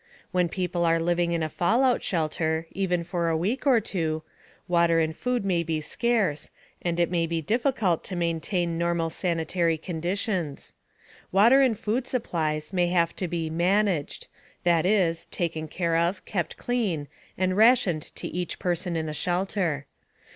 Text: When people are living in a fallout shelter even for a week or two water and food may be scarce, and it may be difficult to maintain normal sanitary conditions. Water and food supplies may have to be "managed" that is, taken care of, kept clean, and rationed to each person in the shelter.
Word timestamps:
When 0.31 0.49
people 0.49 0.83
are 0.83 0.99
living 0.99 1.31
in 1.31 1.43
a 1.43 1.47
fallout 1.47 2.01
shelter 2.01 2.65
even 2.71 3.03
for 3.03 3.29
a 3.29 3.37
week 3.37 3.67
or 3.67 3.79
two 3.79 4.23
water 4.67 4.97
and 4.99 5.15
food 5.15 5.45
may 5.45 5.61
be 5.61 5.79
scarce, 5.79 6.49
and 6.81 6.99
it 6.99 7.11
may 7.11 7.27
be 7.27 7.39
difficult 7.39 8.03
to 8.05 8.15
maintain 8.15 8.79
normal 8.79 9.11
sanitary 9.11 9.77
conditions. 9.77 10.73
Water 11.31 11.61
and 11.61 11.77
food 11.77 12.07
supplies 12.07 12.73
may 12.73 12.87
have 12.87 13.15
to 13.17 13.27
be 13.27 13.51
"managed" 13.51 14.25
that 14.63 14.87
is, 14.87 15.25
taken 15.25 15.67
care 15.67 15.95
of, 15.95 16.25
kept 16.25 16.57
clean, 16.57 17.07
and 17.37 17.55
rationed 17.55 18.01
to 18.15 18.27
each 18.27 18.57
person 18.57 18.95
in 18.95 19.05
the 19.05 19.13
shelter. 19.13 19.85